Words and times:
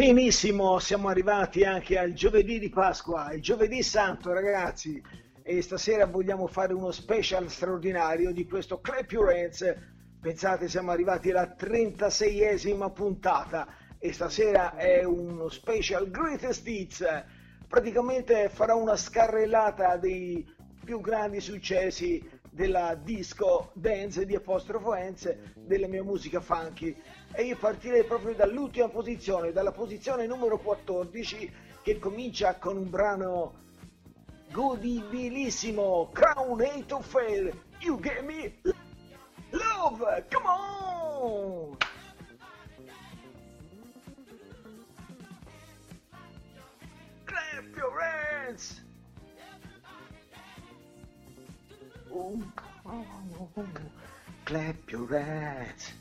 Benissimo, 0.00 0.78
siamo 0.78 1.08
arrivati 1.08 1.62
anche 1.62 1.98
al 1.98 2.14
giovedì 2.14 2.58
di 2.58 2.70
Pasqua, 2.70 3.34
il 3.34 3.42
giovedì 3.42 3.82
santo 3.82 4.32
ragazzi 4.32 4.98
e 5.42 5.60
stasera 5.60 6.06
vogliamo 6.06 6.46
fare 6.46 6.72
uno 6.72 6.90
special 6.90 7.50
straordinario 7.50 8.32
di 8.32 8.46
questo 8.46 8.80
Clap 8.80 9.12
Your 9.12 9.28
Hands. 9.28 9.76
Pensate, 10.18 10.70
siamo 10.70 10.90
arrivati 10.90 11.28
alla 11.28 11.54
36esima 11.54 12.90
puntata 12.90 13.68
e 13.98 14.10
stasera 14.14 14.74
è 14.74 15.04
uno 15.04 15.50
special 15.50 16.10
greatest 16.10 16.66
hits. 16.66 17.04
Praticamente 17.68 18.48
farò 18.48 18.80
una 18.80 18.96
scarrellata 18.96 19.98
dei 19.98 20.42
più 20.82 21.02
grandi 21.02 21.40
successi 21.40 22.26
della 22.50 22.94
disco 22.94 23.70
dance 23.74 24.24
di 24.24 24.34
apostrofo 24.34 24.94
Enz 24.94 25.30
della 25.56 25.88
mia 25.88 26.02
musica 26.02 26.40
funky 26.40 26.96
e 27.32 27.42
io 27.44 27.56
partirei 27.56 28.04
proprio 28.04 28.34
dall'ultima 28.34 28.88
posizione, 28.88 29.52
dalla 29.52 29.72
posizione 29.72 30.26
numero 30.26 30.58
14 30.58 31.52
che 31.82 31.98
comincia 31.98 32.56
con 32.56 32.76
un 32.76 32.90
brano 32.90 33.54
godibilissimo 34.50 36.10
Crown 36.12 36.60
8 36.60 36.96
of 36.96 37.06
Fail 37.06 37.52
You 37.78 38.00
Get 38.00 38.22
Me 38.22 38.52
Love 39.50 40.26
Come 40.30 40.46
on! 40.46 41.76
Clap 47.24 47.76
your 47.76 48.00
hands 48.00 48.82
oh, 52.10 52.42
oh, 52.84 53.48
oh. 53.54 53.64
Clap 54.44 54.90
your 54.90 55.08
hands 55.08 55.99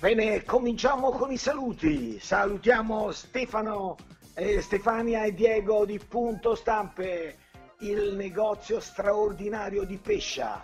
Bene, 0.06 0.44
cominciamo 0.44 1.10
con 1.10 1.32
i 1.32 1.38
saluti. 1.38 2.20
Salutiamo 2.20 3.12
Stefano, 3.12 3.98
eh, 4.36 4.62
Stefania 4.62 5.24
e 5.24 5.34
Diego 5.34 5.84
di 5.84 5.98
Punto 5.98 6.54
Stampe, 6.54 7.38
il 7.80 8.14
negozio 8.14 8.80
straordinario 8.80 9.84
di 9.84 9.98
Pescia, 9.98 10.64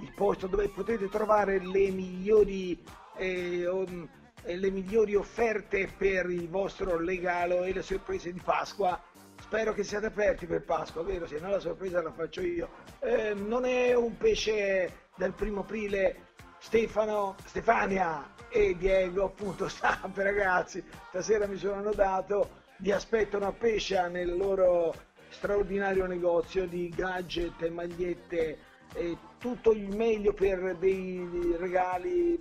il 0.00 0.12
posto 0.16 0.48
dove 0.48 0.66
potete 0.70 1.08
trovare 1.08 1.60
le 1.64 1.90
migliori, 1.90 2.82
eh, 3.16 3.64
um, 3.68 4.08
le 4.42 4.70
migliori 4.72 5.14
offerte 5.14 5.88
per 5.96 6.28
il 6.28 6.48
vostro 6.48 6.98
regalo 6.98 7.62
e 7.62 7.72
le 7.72 7.82
sorprese 7.82 8.32
di 8.32 8.40
Pasqua. 8.42 9.00
Spero 9.40 9.72
che 9.72 9.84
siate 9.84 10.06
aperti 10.06 10.46
per 10.46 10.64
Pasqua, 10.64 11.04
vero? 11.04 11.28
Se 11.28 11.38
no 11.38 11.50
la 11.50 11.60
sorpresa 11.60 12.02
la 12.02 12.10
faccio 12.10 12.40
io. 12.40 12.68
Eh, 12.98 13.34
non 13.34 13.64
è 13.66 13.94
un 13.94 14.16
pesce 14.16 15.10
del 15.14 15.32
primo 15.32 15.60
aprile 15.60 16.32
Stefano, 16.58 17.36
Stefania 17.44 18.39
e 18.50 18.76
Diego, 18.76 19.24
appunto, 19.24 19.66
stampe 19.70 20.22
ragazzi, 20.22 20.82
stasera 21.08 21.46
mi 21.46 21.56
sono 21.56 21.74
annodato, 21.74 22.58
vi 22.78 22.92
aspettano 22.92 23.46
a 23.46 23.52
Pescia 23.52 24.08
nel 24.08 24.36
loro 24.36 24.94
straordinario 25.28 26.06
negozio 26.06 26.66
di 26.66 26.88
gadget, 26.88 27.68
magliette 27.68 28.58
e 28.92 29.16
tutto 29.38 29.70
il 29.70 29.94
meglio 29.94 30.32
per 30.32 30.76
dei 30.76 31.56
regali 31.56 32.38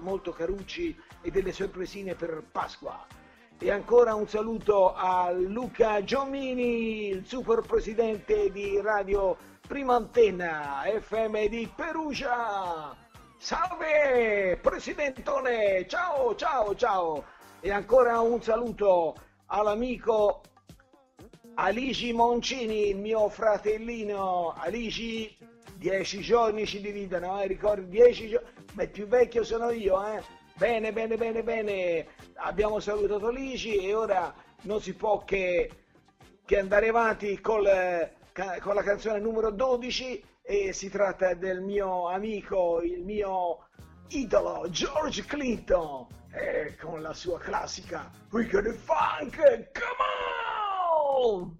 molto 0.00 0.32
carucci 0.32 0.94
e 1.22 1.30
delle 1.30 1.52
sorpresine 1.52 2.14
per 2.14 2.44
Pasqua. 2.52 3.06
E 3.58 3.70
ancora 3.70 4.14
un 4.14 4.28
saluto 4.28 4.94
a 4.94 5.30
Luca 5.30 6.04
Giomini, 6.04 7.08
il 7.08 7.26
super 7.26 7.62
presidente 7.62 8.50
di 8.50 8.78
Radio 8.82 9.36
Prima 9.66 9.94
Antenna 9.94 10.82
FM 11.00 11.46
di 11.46 11.68
Perugia. 11.74 13.05
Salve 13.38 14.58
Presidentone, 14.60 15.86
ciao 15.86 16.34
ciao 16.34 16.74
ciao. 16.74 17.24
E 17.60 17.70
ancora 17.70 18.18
un 18.20 18.42
saluto 18.42 19.14
all'amico 19.46 20.40
Aligi 21.54 22.12
Moncini, 22.12 22.94
mio 22.94 23.28
fratellino. 23.28 24.54
Aligi, 24.56 25.36
dieci 25.74 26.20
giorni 26.20 26.66
ci 26.66 26.80
dividono, 26.80 27.40
eh, 27.40 27.46
ricordi? 27.46 27.88
Dieci 27.88 28.28
giorni, 28.28 28.48
ma 28.72 28.82
il 28.84 28.90
più 28.90 29.06
vecchio 29.06 29.44
sono 29.44 29.70
io, 29.70 30.04
eh. 30.06 30.22
Bene, 30.54 30.92
bene, 30.92 31.16
bene, 31.16 31.42
bene, 31.42 32.06
abbiamo 32.36 32.80
salutato 32.80 33.28
Aligi 33.28 33.76
e 33.76 33.94
ora 33.94 34.34
non 34.62 34.80
si 34.80 34.94
può 34.94 35.24
che, 35.24 35.70
che 36.44 36.58
andare 36.58 36.88
avanti 36.88 37.38
col, 37.40 38.10
con 38.60 38.74
la 38.74 38.82
canzone 38.82 39.20
numero 39.20 39.50
12 39.50 40.24
e 40.48 40.72
si 40.72 40.88
tratta 40.88 41.34
del 41.34 41.60
mio 41.60 42.08
amico, 42.08 42.80
il 42.80 43.02
mio 43.02 43.68
idolo 44.08 44.68
George 44.70 45.24
Clinton 45.24 46.06
e 46.30 46.76
con 46.76 47.02
la 47.02 47.12
sua 47.12 47.40
classica 47.40 48.12
We 48.30 48.46
the 48.46 48.72
Funk, 48.72 49.36
come 49.72 49.96
on! 51.16 51.58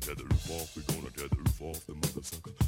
Tether 0.00 0.24
off, 0.48 0.74
we 0.74 0.82
gonna 0.86 1.10
tether 1.10 1.38
off 1.60 1.84
the 1.86 1.94
mother 1.94 2.22
sucker. 2.22 2.67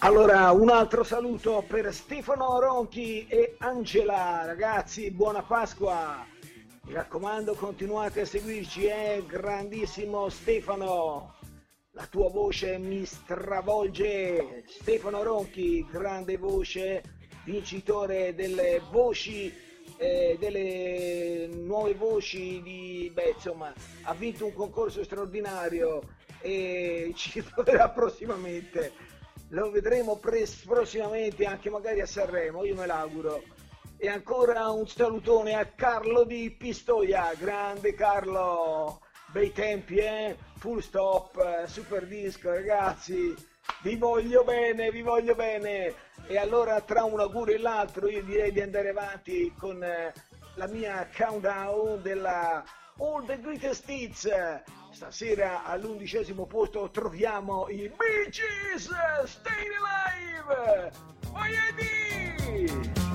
Allora, 0.00 0.52
un 0.52 0.68
altro 0.68 1.02
saluto 1.04 1.64
per 1.66 1.92
Stefano 1.92 2.60
Ronchi 2.60 3.26
e 3.28 3.54
Angela, 3.60 4.42
ragazzi, 4.44 5.10
buona 5.10 5.42
Pasqua. 5.42 6.22
Mi 6.82 6.92
raccomando, 6.92 7.54
continuate 7.54 8.20
a 8.20 8.26
seguirci, 8.26 8.84
eh? 8.84 9.24
grandissimo 9.26 10.28
Stefano. 10.28 11.36
La 11.92 12.06
tua 12.10 12.28
voce 12.28 12.76
mi 12.76 13.06
stravolge. 13.06 14.64
Stefano 14.66 15.22
Ronchi, 15.22 15.86
grande 15.90 16.36
voce, 16.36 17.02
vincitore 17.44 18.34
delle 18.34 18.82
voci, 18.90 19.50
eh, 19.96 20.36
delle 20.38 21.48
nuove 21.50 21.94
voci 21.94 22.60
di, 22.60 23.10
beh, 23.14 23.32
insomma, 23.34 23.72
ha 24.02 24.12
vinto 24.12 24.44
un 24.44 24.52
concorso 24.52 25.02
straordinario 25.02 26.02
e 26.40 27.12
ci 27.16 27.42
troverà 27.42 27.88
prossimamente. 27.88 29.05
Lo 29.50 29.70
vedremo 29.70 30.16
pres- 30.16 30.64
prossimamente 30.64 31.44
anche 31.44 31.70
magari 31.70 32.00
a 32.00 32.06
Sanremo, 32.06 32.64
io 32.64 32.74
me 32.74 32.86
l'auguro. 32.86 33.42
E 33.96 34.08
ancora 34.08 34.68
un 34.70 34.88
salutone 34.88 35.54
a 35.54 35.64
Carlo 35.66 36.24
di 36.24 36.50
Pistoia, 36.50 37.32
grande 37.38 37.94
Carlo, 37.94 39.00
bei 39.28 39.52
tempi, 39.52 39.96
eh? 39.96 40.36
Full 40.58 40.80
stop, 40.80 41.38
eh, 41.38 41.68
super 41.68 42.06
disco, 42.06 42.50
ragazzi, 42.50 43.34
vi 43.82 43.96
voglio 43.96 44.42
bene, 44.42 44.90
vi 44.90 45.02
voglio 45.02 45.34
bene. 45.34 45.94
E 46.26 46.38
allora 46.38 46.80
tra 46.80 47.04
un 47.04 47.20
augurio 47.20 47.54
e 47.54 47.58
l'altro 47.58 48.08
io 48.08 48.22
direi 48.24 48.50
di 48.50 48.60
andare 48.60 48.88
avanti 48.88 49.54
con 49.56 49.82
eh, 49.82 50.12
la 50.56 50.66
mia 50.66 51.08
countdown 51.16 52.02
della 52.02 52.64
All 52.98 53.24
the 53.24 53.38
Greatest 53.38 53.88
Hits. 53.88 54.28
Stasera 54.96 55.62
all'undicesimo 55.64 56.46
posto 56.46 56.88
troviamo 56.90 57.68
i 57.68 57.92
Bee 57.94 58.30
Gees, 58.30 58.88
Stay 59.26 59.66
Alive! 59.76 60.90
Voglio 61.30 63.05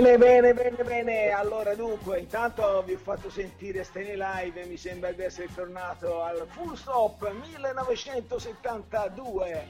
Bene, 0.00 0.16
bene, 0.16 0.54
bene, 0.54 0.84
bene. 0.84 1.30
Allora, 1.30 1.74
dunque, 1.74 2.20
intanto 2.20 2.84
vi 2.86 2.92
ho 2.92 2.98
fatto 2.98 3.28
sentire 3.30 3.82
Stay 3.82 4.16
Live 4.16 4.64
mi 4.66 4.76
sembra 4.76 5.10
di 5.10 5.22
essere 5.22 5.52
tornato 5.52 6.22
al 6.22 6.46
Full 6.50 6.74
Stop 6.74 7.28
1972. 7.28 9.66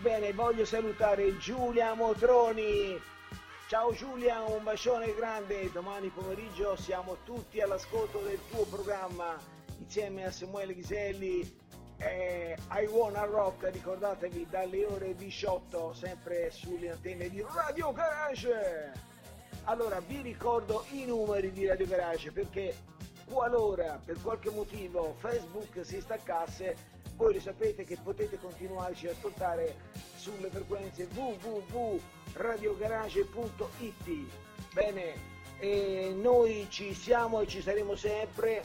Bene, 0.00 0.32
voglio 0.32 0.64
salutare 0.64 1.38
Giulia 1.38 1.94
Motroni. 1.94 3.00
Ciao 3.68 3.92
Giulia, 3.92 4.40
un 4.40 4.64
bacione 4.64 5.14
grande. 5.14 5.70
Domani 5.70 6.08
pomeriggio 6.08 6.74
siamo 6.74 7.18
tutti 7.22 7.60
all'ascolto 7.60 8.18
del 8.18 8.40
tuo 8.50 8.64
programma 8.64 9.38
insieme 9.78 10.24
a 10.24 10.32
Samuele 10.32 10.74
Ghiselli. 10.74 11.58
e 11.96 12.56
I 12.70 12.86
Wanna 12.86 13.22
Rock, 13.22 13.70
ricordatevi 13.70 14.48
dalle 14.50 14.84
ore 14.86 15.14
18 15.14 15.92
sempre 15.92 16.50
sulle 16.50 16.90
antenne 16.90 17.30
di 17.30 17.46
Radio 17.54 17.92
Garage. 17.92 19.09
Allora 19.70 20.00
vi 20.00 20.20
ricordo 20.20 20.84
i 20.90 21.04
numeri 21.04 21.52
di 21.52 21.64
Radio 21.64 21.86
Garage 21.86 22.32
perché 22.32 22.74
qualora 23.30 24.00
per 24.04 24.20
qualche 24.20 24.50
motivo 24.50 25.14
Facebook 25.18 25.84
si 25.84 26.00
staccasse, 26.00 26.76
voi 27.14 27.34
lo 27.34 27.40
sapete 27.40 27.84
che 27.84 27.96
potete 28.02 28.36
continuarci 28.40 29.06
ad 29.06 29.14
ascoltare 29.14 29.76
sulle 30.16 30.50
frequenze 30.50 31.06
www.radiogarage.it. 31.14 34.08
Bene, 34.72 35.14
e 35.60 36.14
noi 36.16 36.66
ci 36.68 36.92
siamo 36.92 37.40
e 37.40 37.46
ci 37.46 37.62
saremo 37.62 37.94
sempre. 37.94 38.64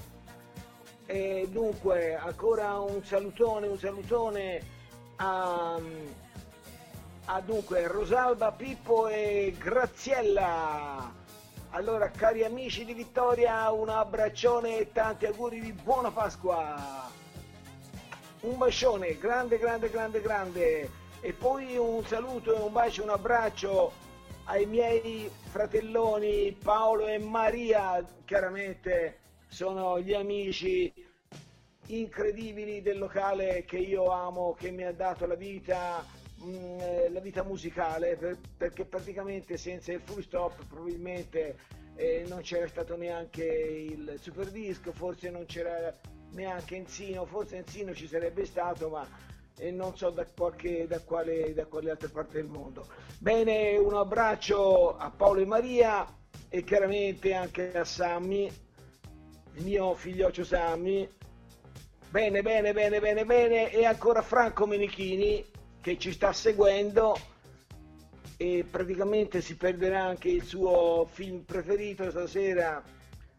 E 1.05 1.47
dunque, 1.51 2.15
ancora 2.15 2.79
un 2.79 3.03
salutone, 3.03 3.67
un 3.67 3.77
salutone 3.77 4.59
a, 5.17 5.79
a 7.25 7.41
dunque 7.41 7.87
Rosalba, 7.87 8.51
Pippo 8.51 9.07
e 9.07 9.55
Graziella. 9.57 11.11
Allora, 11.71 12.09
cari 12.09 12.43
amici 12.43 12.85
di 12.85 12.93
Vittoria, 12.93 13.71
un 13.71 13.89
abbraccione 13.89 14.77
e 14.77 14.91
tanti 14.91 15.25
auguri 15.25 15.59
di 15.59 15.71
buona 15.71 16.11
Pasqua. 16.11 17.09
Un 18.41 18.57
bacione, 18.57 19.17
grande, 19.17 19.57
grande, 19.57 19.89
grande, 19.89 20.21
grande. 20.21 20.89
E 21.19 21.33
poi 21.33 21.75
un 21.77 22.05
saluto 22.05 22.55
e 22.55 22.59
un 22.59 22.71
bacio, 22.71 23.01
un 23.01 23.09
abbraccio 23.09 23.91
ai 24.43 24.67
miei 24.67 25.29
fratelloni 25.49 26.55
Paolo 26.63 27.07
e 27.07 27.17
Maria, 27.17 28.05
chiaramente 28.25 29.19
sono 29.47 29.99
gli 29.99 30.13
amici 30.13 30.93
incredibili 31.87 32.83
del 32.83 32.99
locale 32.99 33.65
che 33.65 33.77
io 33.77 34.11
amo, 34.11 34.55
che 34.57 34.69
mi 34.69 34.83
ha 34.83 34.93
dato 34.93 35.25
la 35.25 35.35
vita, 35.35 36.05
mh, 36.37 36.79
eh, 36.79 37.09
la 37.11 37.19
vita 37.19 37.43
musicale, 37.43 38.15
per- 38.17 38.37
perché 38.57 38.85
praticamente 38.85 39.57
senza 39.57 39.91
il 39.91 40.01
full 40.03 40.21
stop 40.21 40.65
probabilmente 40.67 41.57
eh, 41.95 42.25
non 42.27 42.41
c'era 42.41 42.67
stato 42.67 42.95
neanche 42.97 43.43
il 43.45 44.17
super 44.19 44.49
disco, 44.51 44.91
forse 44.91 45.29
non 45.29 45.45
c'era 45.45 45.93
neanche 46.31 46.75
Enzino, 46.75 47.25
forse 47.25 47.57
Enzino 47.57 47.93
ci 47.93 48.07
sarebbe 48.07 48.45
stato, 48.45 48.89
ma 48.89 49.07
eh, 49.57 49.71
non 49.71 49.95
so 49.95 50.09
da, 50.09 50.25
qualche, 50.25 50.85
da, 50.87 50.99
quale, 50.99 51.53
da 51.53 51.65
quale 51.65 51.89
altra 51.89 52.09
parte 52.09 52.41
del 52.41 52.49
mondo. 52.49 52.85
Bene, 53.19 53.77
un 53.77 53.93
abbraccio 53.93 54.97
a 54.97 55.09
Paolo 55.09 55.41
e 55.41 55.45
Maria 55.45 56.05
e 56.49 56.63
chiaramente 56.63 57.33
anche 57.33 57.71
a 57.73 57.85
Sammy, 57.85 58.51
il 59.53 59.63
mio 59.63 59.93
figlioccio 59.93 60.43
Sammy. 60.43 61.07
Bene, 62.09 62.41
bene, 62.41 62.73
bene, 62.73 62.99
bene, 62.99 63.25
bene. 63.25 63.71
E 63.71 63.85
ancora 63.85 64.21
Franco 64.21 64.65
Menichini 64.65 65.43
che 65.85 65.99
ci 65.99 66.13
sta 66.13 66.33
seguendo 66.33 67.15
e 68.37 68.65
praticamente 68.67 69.39
si 69.39 69.55
perderà 69.55 70.01
anche 70.01 70.29
il 70.29 70.41
suo 70.41 71.07
film 71.07 71.41
preferito 71.41 72.09
stasera. 72.09 72.81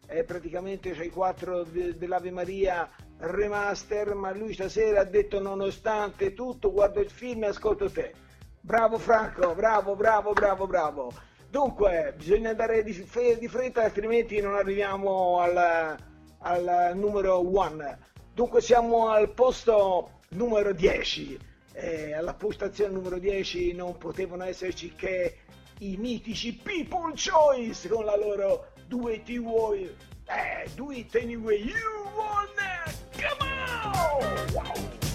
È 0.05 0.23
praticamente 0.23 0.91
c'è 0.91 1.03
i 1.03 1.09
quattro 1.09 1.63
de- 1.63 1.97
dell'Ave 1.97 2.31
Maria 2.31 2.89
remaster, 3.17 4.13
ma 4.13 4.31
lui 4.31 4.53
stasera 4.53 5.01
ha 5.01 5.03
detto 5.03 5.41
nonostante 5.41 6.33
tutto 6.33 6.71
guardo 6.71 7.01
il 7.01 7.09
film 7.09 7.43
e 7.43 7.47
ascolto 7.47 7.89
te. 7.89 8.13
Bravo 8.61 8.97
Franco, 8.97 9.53
bravo, 9.53 9.97
bravo, 9.97 10.31
bravo, 10.31 10.67
bravo. 10.67 11.11
Dunque, 11.49 12.13
bisogna 12.15 12.51
andare 12.51 12.81
di, 12.81 12.93
di 12.93 13.47
fretta, 13.49 13.83
altrimenti 13.83 14.39
non 14.39 14.55
arriviamo 14.55 15.39
al, 15.41 15.97
al 16.39 16.91
numero 16.95 17.39
one. 17.39 17.99
Dunque 18.33 18.61
siamo 18.61 19.09
al 19.09 19.33
posto 19.33 20.21
numero 20.29 20.71
10. 20.71 21.55
Eh, 21.79 22.11
alla 22.11 22.33
postazione 22.33 22.91
numero 22.91 23.19
10 23.19 23.73
non 23.73 23.99
potevano 23.99 24.43
esserci 24.45 24.95
che 24.95 25.37
i 25.79 25.95
mitici 25.95 26.53
People 26.53 27.13
Choice 27.13 27.87
con 27.87 28.03
la 28.03 28.17
loro 28.17 28.69
Do 28.87 29.09
It 29.09 29.29
Will. 29.29 29.95
Eh, 30.25 30.67
Do 30.73 30.91
It 30.91 31.15
Anyway 31.15 31.61
You 31.61 31.75
Wanna. 32.15 32.83
Come 33.13 33.51
on! 33.93 34.53
Wow! 34.53 35.06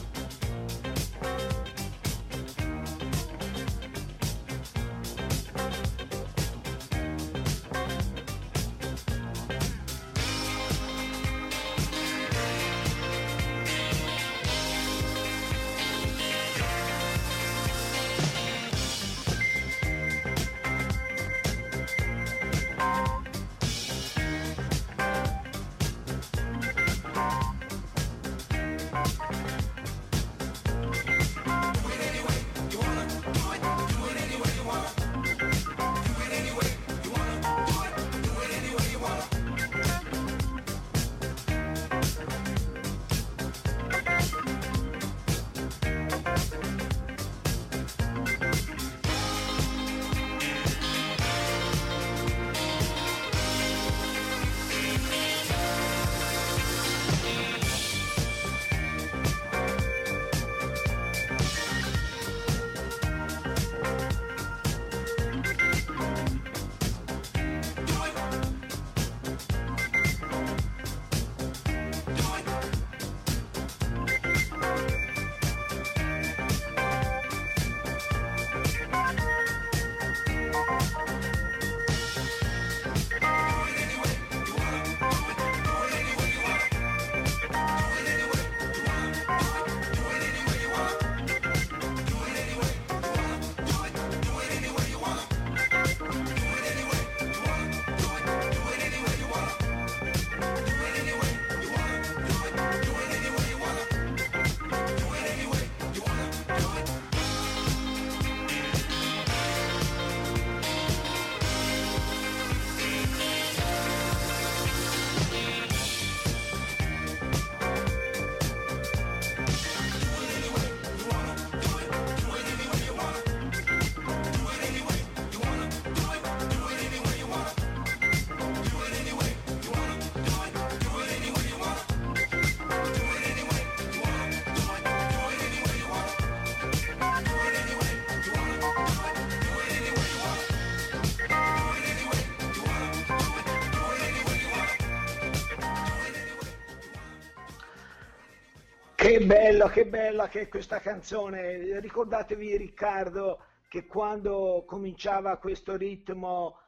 Che 149.32 149.38
bello, 149.38 149.66
che 149.68 149.86
bella 149.86 150.28
che 150.28 150.42
è 150.42 150.48
questa 150.48 150.78
canzone. 150.78 151.80
Ricordatevi 151.80 152.54
Riccardo 152.54 153.38
che 153.66 153.86
quando 153.86 154.62
cominciava 154.66 155.38
questo 155.38 155.74
ritmo 155.74 156.58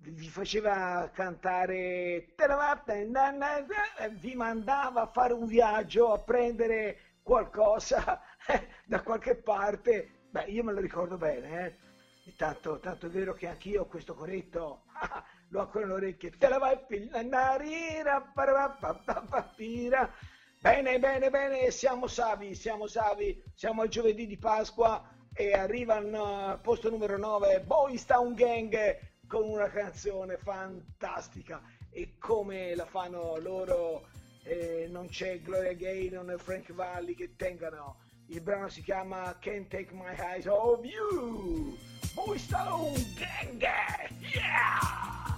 vi 0.00 0.28
faceva 0.28 1.10
cantare 1.14 2.34
vi 4.18 4.34
mandava 4.34 5.00
a 5.00 5.06
fare 5.06 5.32
un 5.32 5.46
viaggio 5.46 6.12
a 6.12 6.18
prendere 6.18 6.98
qualcosa 7.22 8.20
da 8.84 9.00
qualche 9.00 9.36
parte. 9.36 10.26
Beh, 10.28 10.44
io 10.48 10.62
me 10.62 10.74
lo 10.74 10.80
ricordo 10.80 11.16
bene, 11.16 11.78
eh. 12.24 12.34
Tanto, 12.36 12.80
tanto 12.80 13.06
è 13.06 13.08
vero 13.08 13.32
che 13.32 13.48
anch'io 13.48 13.86
questo 13.86 14.12
corretto, 14.12 14.82
l'ho 15.48 15.60
ancora 15.60 15.86
nelle 15.86 15.96
orecchie. 15.96 16.36
Te 16.36 16.48
la 16.48 16.58
vai 16.58 16.74
a 16.74 16.84
parapapapapira. 18.34 20.36
Bene, 20.60 20.98
bene, 20.98 21.30
bene, 21.30 21.70
siamo 21.70 22.08
savi, 22.08 22.56
siamo 22.56 22.88
savi, 22.88 23.40
siamo 23.54 23.82
al 23.82 23.88
giovedì 23.88 24.26
di 24.26 24.36
Pasqua 24.38 25.08
e 25.32 25.52
arriva 25.52 25.94
al 25.94 26.12
uh, 26.12 26.60
posto 26.60 26.90
numero 26.90 27.16
9 27.16 27.60
Boys 27.60 28.04
Town 28.04 28.34
Gang 28.34 28.98
con 29.28 29.48
una 29.48 29.68
canzone 29.68 30.36
fantastica. 30.36 31.62
E 31.90 32.16
come 32.18 32.74
la 32.74 32.86
fanno 32.86 33.38
loro 33.38 34.08
eh, 34.42 34.88
non 34.90 35.06
c'è 35.06 35.40
Gloria 35.40 35.74
Gaynor 35.74 36.32
e 36.32 36.38
Frank 36.38 36.72
Valli 36.72 37.14
che 37.14 37.36
tengano. 37.36 38.00
Il 38.26 38.40
brano 38.40 38.68
si 38.68 38.82
chiama 38.82 39.36
Can't 39.38 39.68
Take 39.68 39.94
My 39.94 40.12
Eyes 40.18 40.46
Off 40.46 40.84
You. 40.84 41.78
Boys 42.14 42.48
Town 42.48 42.94
Gang 43.14 43.62
yeah 44.18 45.37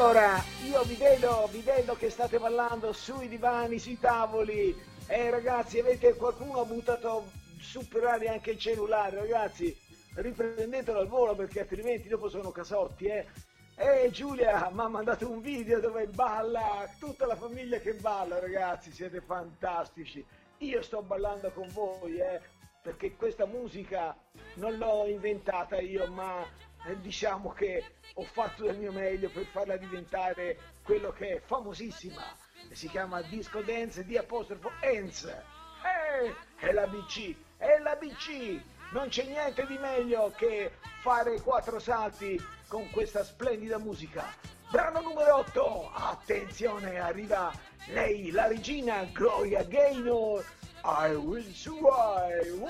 Allora, 0.00 0.40
io 0.64 0.80
vi 0.84 0.94
vedo, 0.94 1.48
vi 1.50 1.60
vedo 1.60 1.96
che 1.96 2.08
state 2.08 2.38
ballando 2.38 2.92
sui 2.92 3.26
divani, 3.26 3.80
sui 3.80 3.98
tavoli. 3.98 4.72
Eh 5.08 5.28
ragazzi, 5.28 5.80
avete 5.80 6.14
qualcuno 6.14 6.60
ha 6.60 6.64
buttato 6.64 7.24
su 7.58 7.86
per 7.88 8.04
aria 8.04 8.30
anche 8.30 8.52
il 8.52 8.60
cellulare, 8.60 9.16
ragazzi. 9.16 9.76
Riprendetelo 10.14 11.00
al 11.00 11.08
volo 11.08 11.34
perché 11.34 11.62
altrimenti 11.62 12.06
dopo 12.06 12.28
sono 12.28 12.52
casotti, 12.52 13.06
eh. 13.06 13.26
Eh 13.74 14.08
Giulia 14.12 14.70
mi 14.72 14.82
ha 14.82 14.86
mandato 14.88 15.28
un 15.28 15.40
video 15.40 15.80
dove 15.80 16.06
balla, 16.06 16.88
tutta 17.00 17.26
la 17.26 17.34
famiglia 17.34 17.80
che 17.80 17.94
balla, 17.94 18.38
ragazzi, 18.38 18.92
siete 18.92 19.20
fantastici. 19.20 20.24
Io 20.58 20.80
sto 20.80 21.02
ballando 21.02 21.50
con 21.50 21.68
voi, 21.72 22.18
eh, 22.18 22.40
perché 22.80 23.16
questa 23.16 23.46
musica 23.46 24.16
non 24.54 24.76
l'ho 24.78 25.08
inventata 25.08 25.80
io, 25.80 26.06
ma 26.06 26.46
eh, 26.86 27.00
diciamo 27.00 27.52
che 27.52 27.84
ho 28.14 28.24
fatto 28.24 28.64
del 28.64 28.76
mio 28.76 28.92
meglio 28.92 29.28
per 29.30 29.44
farla 29.46 29.76
diventare 29.76 30.58
quello 30.82 31.12
che 31.12 31.36
è 31.36 31.40
famosissima. 31.40 32.22
Si 32.70 32.88
chiama 32.88 33.22
Disco 33.22 33.60
Dance 33.62 34.04
di 34.04 34.16
apostrofo 34.16 34.70
Enz. 34.80 35.24
Eh, 35.24 36.34
è 36.56 36.72
la 36.72 36.86
BC, 36.86 37.34
è 37.56 37.78
la 37.78 37.96
BC. 37.96 38.60
Non 38.90 39.08
c'è 39.08 39.24
niente 39.24 39.66
di 39.66 39.76
meglio 39.78 40.32
che 40.36 40.72
fare 41.02 41.40
quattro 41.40 41.78
salti 41.78 42.42
con 42.66 42.88
questa 42.90 43.22
splendida 43.22 43.78
musica. 43.78 44.24
Brano 44.70 45.00
numero 45.00 45.36
8, 45.36 45.92
attenzione, 45.94 46.98
arriva 46.98 47.52
lei, 47.86 48.30
la 48.30 48.46
regina 48.46 49.04
Gloria 49.12 49.62
Gaynor. 49.62 50.44
I 50.84 51.14
will 51.14 51.44
survive. 51.52 52.66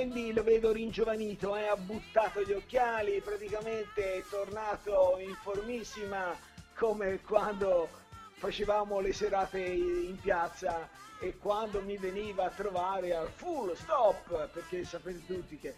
Andy 0.00 0.32
lo 0.32 0.44
vedo 0.44 0.70
ringiovanito, 0.70 1.56
eh, 1.56 1.66
ha 1.66 1.76
buttato 1.76 2.42
gli 2.42 2.52
occhiali, 2.52 3.20
praticamente 3.20 4.14
è 4.14 4.22
tornato 4.30 5.16
in 5.18 5.34
formissima 5.42 6.36
come 6.76 7.20
quando 7.22 7.88
facevamo 8.34 9.00
le 9.00 9.12
serate 9.12 9.58
in 9.58 10.16
piazza 10.20 10.88
e 11.18 11.36
quando 11.38 11.82
mi 11.82 11.96
veniva 11.96 12.44
a 12.44 12.50
trovare 12.50 13.12
al 13.16 13.28
full 13.28 13.74
stop, 13.74 14.48
perché 14.52 14.84
sapete 14.84 15.26
tutti 15.26 15.58
che 15.58 15.74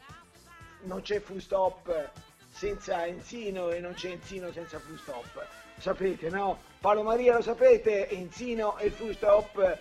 non 0.82 1.00
c'è 1.00 1.20
full 1.20 1.38
stop 1.38 2.10
senza 2.50 3.06
Enzino 3.06 3.70
e 3.70 3.80
non 3.80 3.94
c'è 3.94 4.10
Enzino 4.10 4.52
senza 4.52 4.78
full 4.78 4.98
stop. 4.98 5.46
Sapete, 5.78 6.28
no? 6.28 6.58
Paolo 6.78 7.02
Maria 7.02 7.36
lo 7.36 7.42
sapete, 7.42 8.10
Enzino 8.10 8.76
e 8.76 8.90
full 8.90 9.14
stop 9.14 9.78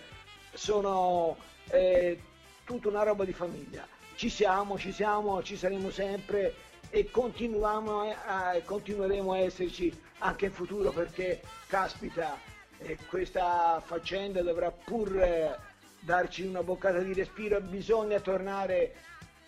sono 0.54 1.36
eh, 1.68 2.18
tutta 2.64 2.88
una 2.88 3.02
roba 3.02 3.26
di 3.26 3.34
famiglia. 3.34 3.98
Ci 4.20 4.28
siamo, 4.28 4.78
ci 4.78 4.92
siamo, 4.92 5.42
ci 5.42 5.56
saremo 5.56 5.90
sempre 5.90 6.54
e 6.90 7.08
a, 7.10 8.60
continueremo 8.62 9.32
a 9.32 9.38
esserci 9.38 9.98
anche 10.18 10.44
in 10.44 10.52
futuro 10.52 10.90
perché, 10.90 11.40
caspita, 11.66 12.38
eh, 12.80 12.98
questa 13.08 13.80
faccenda 13.82 14.42
dovrà 14.42 14.70
pur 14.70 15.16
eh, 15.16 15.56
darci 16.00 16.42
una 16.44 16.62
boccata 16.62 16.98
di 16.98 17.14
respiro. 17.14 17.62
Bisogna 17.62 18.20
tornare 18.20 18.94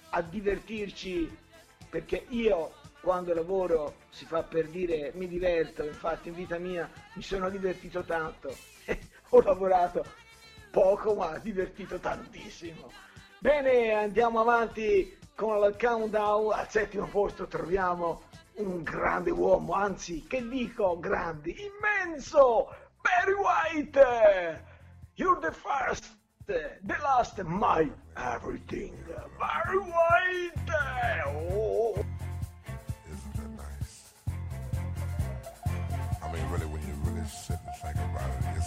a 0.08 0.22
divertirci 0.22 1.30
perché 1.90 2.24
io 2.30 2.72
quando 3.02 3.34
lavoro 3.34 3.96
si 4.08 4.24
fa 4.24 4.42
per 4.42 4.68
dire 4.68 5.12
mi 5.16 5.28
diverto, 5.28 5.84
infatti 5.84 6.28
in 6.28 6.34
vita 6.34 6.56
mia 6.56 6.90
mi 7.12 7.22
sono 7.22 7.50
divertito 7.50 8.04
tanto, 8.04 8.56
ho 9.28 9.40
lavorato 9.42 10.02
poco 10.70 11.14
ma 11.14 11.36
divertito 11.36 11.98
tantissimo. 11.98 13.10
Bene, 13.42 13.92
andiamo 13.92 14.38
avanti 14.38 15.18
con 15.34 15.64
il 15.64 15.76
countdown, 15.76 16.52
al 16.52 16.70
settimo 16.70 17.06
posto 17.06 17.48
troviamo 17.48 18.22
un 18.58 18.84
grande 18.84 19.32
uomo, 19.32 19.72
anzi 19.72 20.24
che 20.28 20.46
dico 20.48 20.96
grande, 21.00 21.50
immenso, 21.50 22.72
Barry 23.02 23.32
White! 23.32 24.64
You're 25.16 25.40
the 25.40 25.50
first, 25.50 26.06
the 26.46 26.78
last, 27.02 27.42
my 27.42 27.90
everything, 28.16 28.94
Barry 29.36 29.78
White! 29.78 30.70
Oh. 31.26 31.94
Isn't 33.10 33.34
it 33.34 33.50
nice? 33.56 34.12
I 36.22 36.32
mean, 36.32 36.48
really, 36.48 36.66
when 36.66 36.80
you 36.82 36.94
really 37.02 37.26
sit 37.26 37.58
and 37.66 37.74
think 37.82 37.96
about 37.96 38.30
it, 38.30 38.61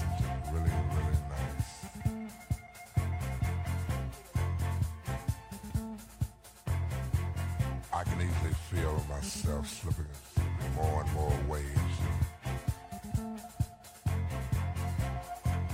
feel 8.75 9.05
myself 9.09 9.67
slipping 9.67 10.05
in 10.37 10.73
more 10.75 11.01
and 11.01 11.13
more 11.13 11.33
ways. 11.47 11.63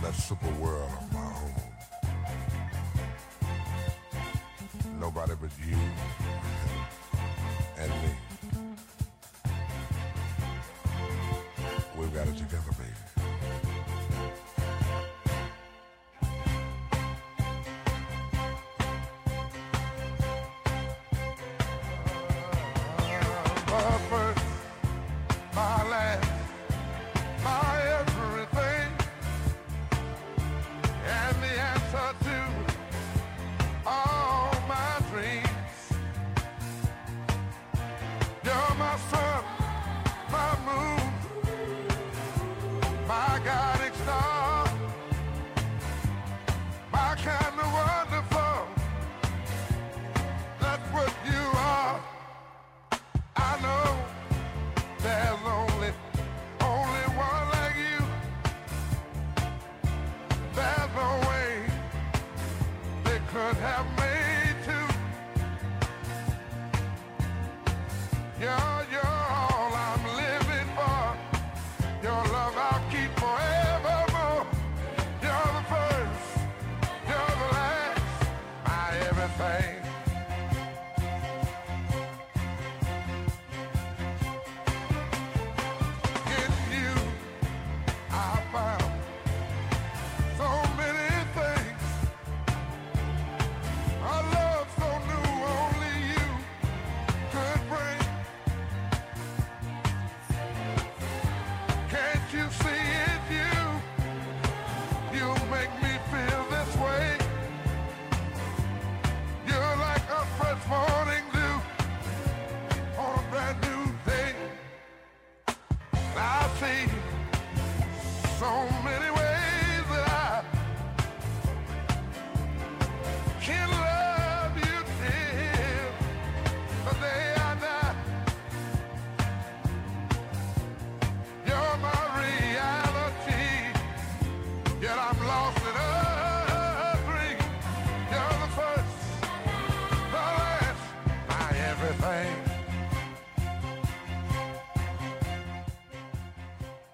That 0.01 0.13
super 0.13 0.51
world 0.61 0.91
of 0.99 1.13
my 1.13 1.19
own. 1.41 1.53
Nobody 4.99 5.33
but 5.41 5.51
you 5.67 5.77
and 7.79 7.91
me. 7.91 8.11
We've 11.97 12.13
got 12.13 12.27
it 12.27 12.37
together, 12.37 12.71
baby. 12.77 13.11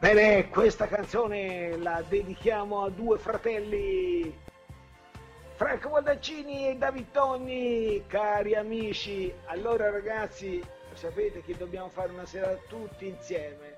Bene, 0.08 0.48
questa 0.48 0.88
canzone 0.88 1.76
la 1.76 2.02
dedichiamo 2.08 2.82
a 2.82 2.90
due 2.90 3.18
fratelli, 3.18 4.34
Franco 5.56 5.90
Guadaccini 5.90 6.70
e 6.70 6.78
David 6.78 7.12
Togni, 7.12 8.06
cari 8.08 8.56
amici. 8.56 9.34
Allora 9.48 9.90
ragazzi, 9.90 10.64
sapete 10.94 11.42
che 11.42 11.58
dobbiamo 11.58 11.90
fare 11.90 12.14
una 12.14 12.26
serata 12.26 12.58
tutti 12.70 13.06
insieme. 13.06 13.76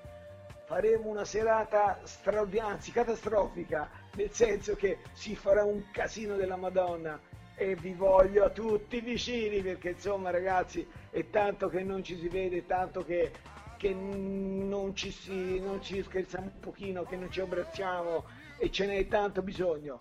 Faremo 0.66 1.08
una 1.08 1.24
serata 1.24 1.98
straordinaria, 2.04 2.74
anzi 2.74 2.92
catastrofica, 2.92 3.90
nel 4.14 4.30
senso 4.30 4.76
che 4.76 4.98
si 5.10 5.34
farà 5.34 5.64
un 5.64 5.90
casino 5.90 6.36
della 6.36 6.54
Madonna 6.54 7.18
e 7.56 7.74
vi 7.74 7.92
voglio 7.92 8.44
a 8.44 8.50
tutti 8.50 9.00
vicini 9.00 9.62
perché 9.62 9.90
insomma 9.90 10.30
ragazzi 10.30 10.88
è 11.10 11.28
tanto 11.28 11.68
che 11.68 11.82
non 11.82 12.04
ci 12.04 12.16
si 12.16 12.28
vede, 12.28 12.66
tanto 12.66 13.04
che 13.04 13.32
che 13.80 13.94
non 13.94 14.94
ci, 14.94 15.10
si, 15.10 15.58
non 15.58 15.82
ci 15.82 16.02
scherziamo 16.02 16.50
un 16.52 16.60
pochino, 16.60 17.04
che 17.04 17.16
non 17.16 17.30
ci 17.30 17.40
abbracciamo 17.40 18.26
e 18.58 18.70
ce 18.70 18.84
n'è 18.84 19.08
tanto 19.08 19.40
bisogno. 19.40 19.98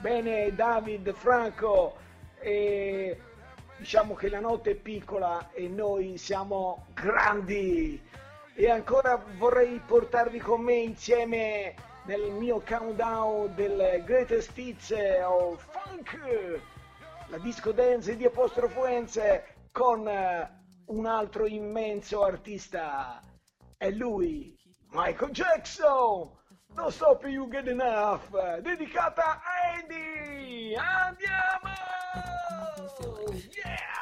Bene 0.00 0.52
David, 0.52 1.12
Franco, 1.12 1.96
eh, 2.40 3.16
diciamo 3.76 4.14
che 4.14 4.28
la 4.28 4.40
notte 4.40 4.72
è 4.72 4.74
piccola 4.74 5.50
e 5.52 5.68
noi 5.68 6.18
siamo 6.18 6.86
grandi 6.92 8.02
e 8.52 8.68
ancora 8.68 9.22
vorrei 9.36 9.80
portarvi 9.86 10.40
con 10.40 10.62
me 10.62 10.74
insieme 10.74 11.76
nel 12.06 12.32
mio 12.32 12.60
countdown 12.66 13.54
del 13.54 14.02
Greatest 14.04 14.58
Hits 14.58 14.92
of 15.22 15.64
Funk, 15.70 16.60
la 17.28 17.38
disco 17.38 17.70
dance 17.70 18.16
di 18.16 18.24
apostrofo 18.24 18.86
Enze 18.86 19.44
con 19.70 20.04
un 20.90 21.06
altro 21.06 21.46
immenso 21.46 22.24
artista. 22.24 23.22
È 23.76 23.90
lui, 23.90 24.56
Michael 24.90 25.30
Jackson. 25.30 26.30
Non 26.74 26.90
stop 26.90 27.24
you 27.24 27.48
get 27.48 27.66
enough. 27.66 28.28
Dedicata 28.60 29.22
a 29.22 29.40
Andy. 29.76 30.74
Andiamo! 30.74 31.68
Yeah! 33.52 33.99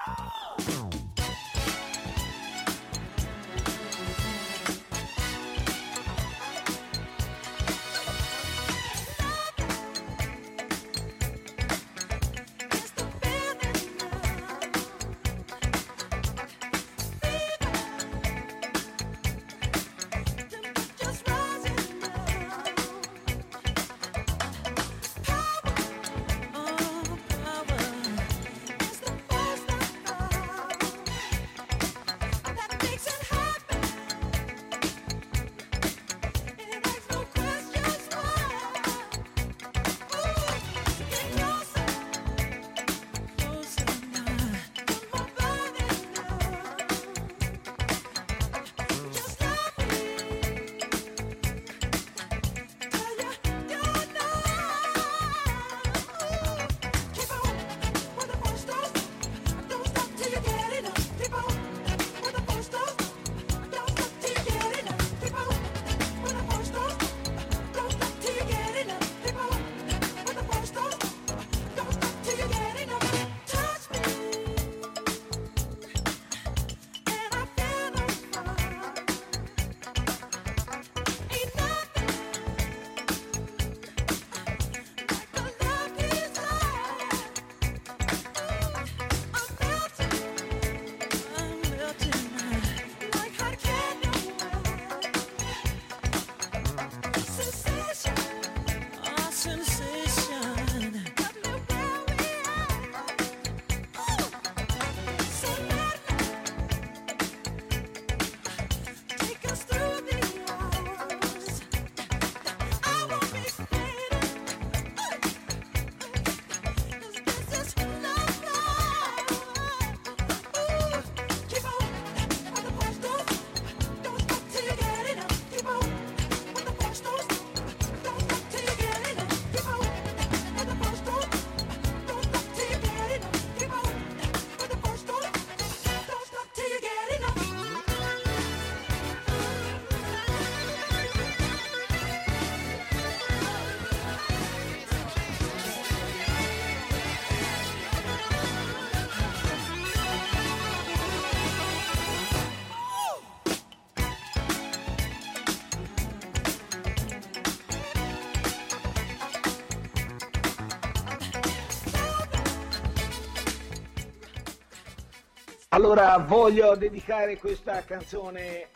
Allora 165.78 166.18
voglio 166.18 166.74
dedicare 166.74 167.38
questa 167.38 167.84
canzone 167.84 168.70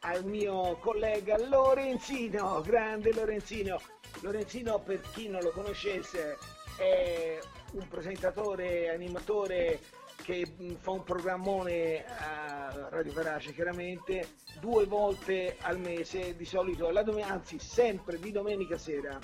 al 0.00 0.24
mio 0.24 0.76
collega 0.80 1.38
Lorenzino, 1.38 2.60
grande 2.62 3.14
Lorenzino. 3.14 3.80
Lorenzino, 4.22 4.80
per 4.80 5.00
chi 5.12 5.28
non 5.28 5.40
lo 5.40 5.50
conoscesse, 5.50 6.36
è 6.78 7.38
un 7.74 7.86
presentatore, 7.86 8.90
animatore 8.90 9.78
che 10.24 10.44
mh, 10.44 10.74
fa 10.80 10.90
un 10.90 11.04
programmone 11.04 12.04
a 12.06 12.88
Radio 12.90 13.12
Verace, 13.12 13.54
chiaramente, 13.54 14.30
due 14.58 14.84
volte 14.86 15.58
al 15.60 15.78
mese, 15.78 16.34
di 16.34 16.44
solito, 16.44 16.90
dom- 16.90 17.22
anzi 17.22 17.60
sempre 17.60 18.18
di 18.18 18.32
domenica 18.32 18.76
sera. 18.78 19.16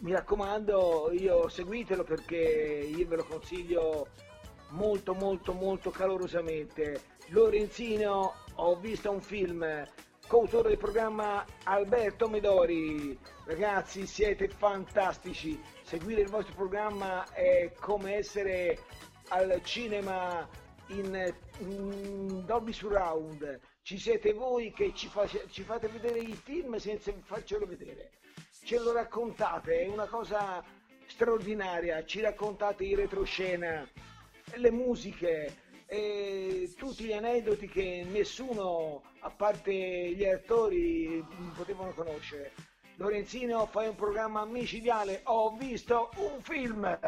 Mi 0.00 0.10
raccomando, 0.10 1.12
io 1.12 1.48
seguitelo 1.48 2.02
perché 2.02 2.36
io 2.36 3.06
ve 3.06 3.14
lo 3.14 3.24
consiglio 3.24 4.08
molto 4.70 5.14
molto 5.14 5.52
molto 5.52 5.90
calorosamente. 5.90 7.02
Lorenzino, 7.28 8.34
ho 8.54 8.76
visto 8.76 9.10
un 9.10 9.20
film, 9.20 9.86
coautore 10.26 10.68
del 10.70 10.78
programma 10.78 11.44
Alberto 11.64 12.28
Medori. 12.28 13.18
Ragazzi, 13.44 14.06
siete 14.06 14.48
fantastici. 14.48 15.60
Seguire 15.82 16.22
il 16.22 16.28
vostro 16.28 16.54
programma 16.54 17.30
è 17.32 17.72
come 17.78 18.16
essere 18.16 18.78
al 19.28 19.60
cinema 19.62 20.48
in, 20.88 21.34
in 21.58 22.44
Dolby 22.44 22.72
Surround. 22.72 23.60
Ci 23.82 23.98
siete 23.98 24.32
voi 24.32 24.72
che 24.72 24.92
ci, 24.94 25.08
face- 25.08 25.46
ci 25.48 25.62
fate 25.62 25.88
vedere 25.88 26.18
i 26.18 26.34
film 26.34 26.76
senza 26.76 27.12
farcelo 27.22 27.66
vedere. 27.66 28.12
Ce 28.62 28.78
lo 28.78 28.92
raccontate, 28.92 29.80
è 29.80 29.88
una 29.88 30.06
cosa 30.06 30.62
straordinaria. 31.06 32.04
Ci 32.04 32.20
raccontate 32.20 32.84
in 32.84 32.96
retroscena 32.96 33.88
le 34.56 34.70
musiche, 34.70 35.68
e 35.86 36.72
tutti 36.76 37.04
gli 37.04 37.12
aneddoti 37.12 37.66
che 37.66 38.06
nessuno, 38.08 39.02
a 39.20 39.30
parte 39.30 39.72
gli 39.72 40.24
attori, 40.24 41.24
potevano 41.56 41.92
conoscere. 41.92 42.52
Lorenzino, 42.94 43.66
fai 43.66 43.88
un 43.88 43.96
programma 43.96 44.44
micidiale, 44.44 45.22
ho 45.24 45.56
visto 45.56 46.10
un 46.16 46.40
film. 46.42 46.98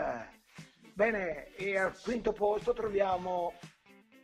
Bene, 0.94 1.54
e 1.54 1.78
al 1.78 1.96
quinto 2.00 2.32
posto 2.32 2.72
troviamo 2.72 3.52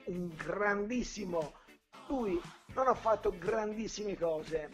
un 0.07 0.35
grandissimo, 0.35 1.53
lui 2.09 2.41
non 2.75 2.89
ha 2.89 2.95
fatto 2.95 3.35
grandissime 3.39 4.17
cose, 4.17 4.71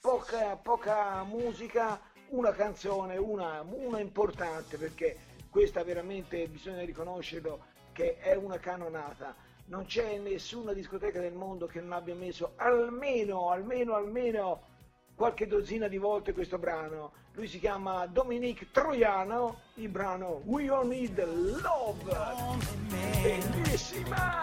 poca, 0.00 0.56
poca 0.56 1.22
musica, 1.24 2.00
una 2.28 2.52
canzone, 2.52 3.16
una, 3.18 3.62
una 3.62 4.00
importante 4.00 4.78
perché 4.78 5.35
questa 5.56 5.82
veramente 5.82 6.46
bisogna 6.48 6.84
riconoscerlo 6.84 7.64
che 7.92 8.18
è 8.18 8.34
una 8.36 8.58
canonata. 8.58 9.34
Non 9.68 9.86
c'è 9.86 10.18
nessuna 10.18 10.74
discoteca 10.74 11.18
del 11.18 11.32
mondo 11.32 11.64
che 11.64 11.80
non 11.80 11.92
abbia 11.92 12.14
messo 12.14 12.52
almeno, 12.56 13.48
almeno, 13.48 13.94
almeno 13.94 14.60
qualche 15.14 15.46
dozzina 15.46 15.88
di 15.88 15.96
volte 15.96 16.34
questo 16.34 16.58
brano. 16.58 17.12
Lui 17.32 17.46
si 17.46 17.58
chiama 17.58 18.04
Dominique 18.04 18.68
Troiano, 18.70 19.60
il 19.76 19.88
brano 19.88 20.42
We 20.44 20.68
All 20.68 20.88
Need 20.88 21.24
Love. 21.24 22.14
Bellissima! 23.22 24.34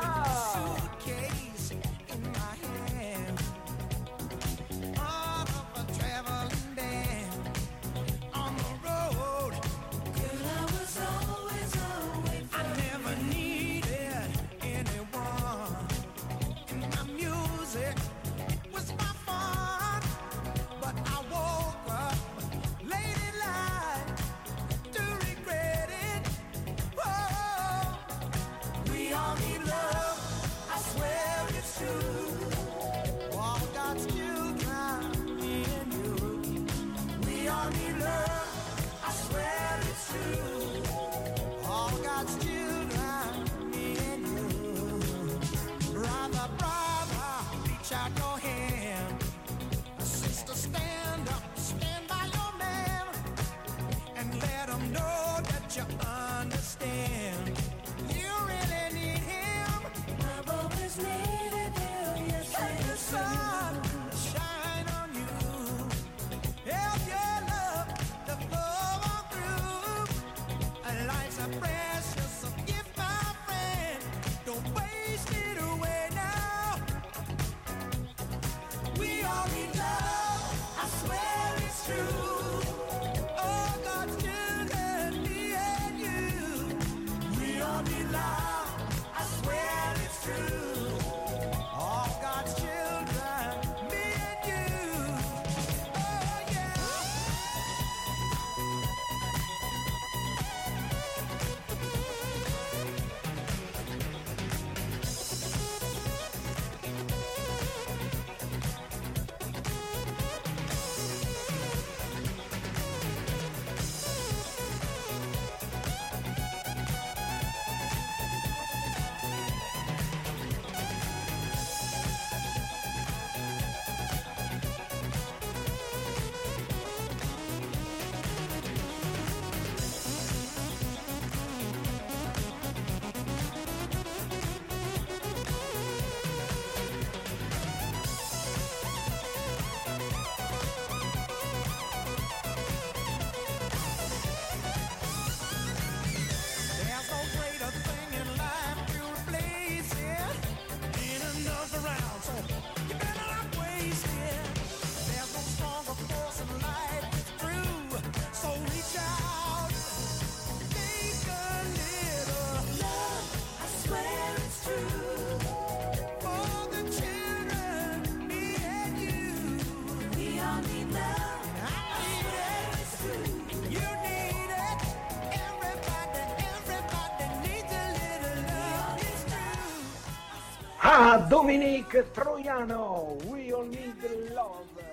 Ah, 180.96 181.18
Dominique 181.18 182.12
Troiano, 182.12 183.18
We 183.26 183.52
All 183.52 183.68
Need 183.68 184.30
Love. 184.32 184.84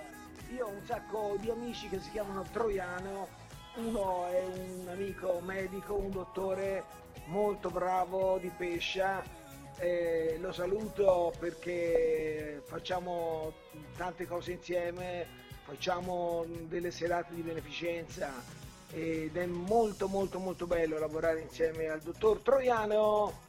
Io 0.57 0.65
ho 0.65 0.71
un 0.71 0.81
sacco 0.87 1.37
di 1.39 1.51
amici 1.51 1.91
che 1.91 2.01
si 2.01 2.11
chiamano 2.11 2.43
Troiano, 2.51 3.29
uno 3.75 4.27
è 4.29 4.43
un 4.43 4.89
amico 4.89 5.43
medico, 5.45 5.97
un 5.97 6.11
dottore 6.11 6.85
molto 7.27 7.69
bravo 7.69 8.39
di 8.39 8.51
Pescia 8.57 9.23
eh, 9.77 10.39
lo 10.41 10.55
saluto 10.55 11.35
perché 11.39 12.63
facciamo 12.65 13.53
tante 13.95 14.27
cose 14.27 14.53
insieme, 14.53 15.27
facciamo 15.65 16.47
delle 16.67 16.93
serate 16.93 17.35
di 17.35 17.43
beneficenza 17.43 18.33
ed 18.91 19.37
è 19.37 19.45
molto 19.45 20.09
molto 20.09 20.39
molto 20.39 20.67
bello 20.67 20.99
lavorare 20.99 21.41
insieme 21.43 21.89
al 21.89 22.01
dottor 22.01 22.39
Troiano. 22.39 23.49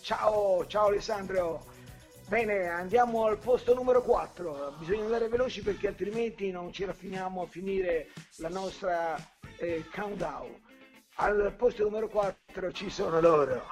Ciao, 0.00 0.66
ciao 0.66 0.86
Alessandro. 0.86 1.71
Bene, 2.32 2.66
andiamo 2.66 3.26
al 3.26 3.36
posto 3.36 3.74
numero 3.74 4.00
4. 4.00 4.76
Bisogna 4.78 5.04
andare 5.04 5.28
veloci 5.28 5.60
perché 5.60 5.88
altrimenti 5.88 6.50
non 6.50 6.72
ci 6.72 6.86
raffiniamo 6.86 7.42
a 7.42 7.46
finire 7.46 8.08
la 8.36 8.48
nostra 8.48 9.16
eh, 9.58 9.84
countdown. 9.92 10.58
Al 11.16 11.52
posto 11.58 11.82
numero 11.82 12.08
4 12.08 12.72
ci 12.72 12.88
sono 12.88 13.20
loro. 13.20 13.64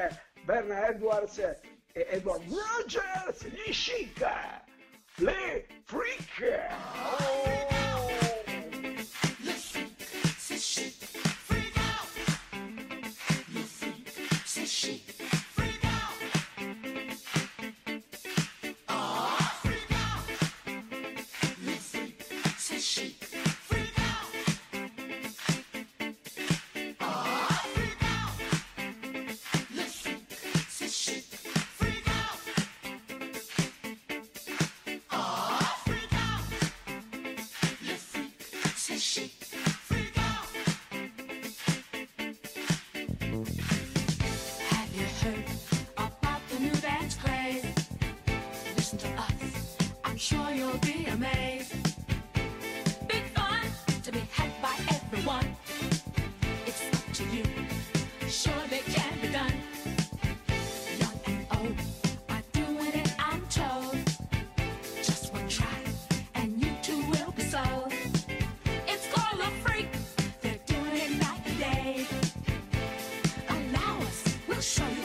Bernard 0.46 0.94
Edwards 0.94 1.36
e 1.40 1.60
Edward 1.92 2.42
Rogers, 2.48 3.48
gli 3.48 3.70
chic, 3.70 4.26
le 5.16 5.66
freak. 5.84 6.70
Oh! 7.20 7.56
Show 74.66 74.95